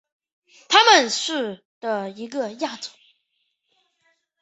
[0.67, 2.91] 它们是的一个亚种。